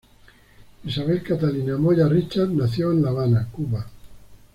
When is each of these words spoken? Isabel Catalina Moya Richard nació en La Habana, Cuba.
Isabel 0.85 1.21
Catalina 1.21 1.77
Moya 1.77 2.07
Richard 2.07 2.49
nació 2.49 2.91
en 2.91 3.03
La 3.03 3.09
Habana, 3.11 3.47
Cuba. 3.51 3.85